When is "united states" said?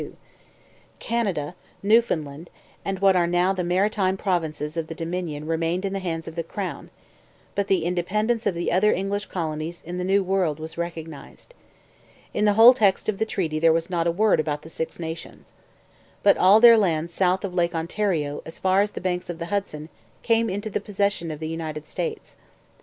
21.47-22.35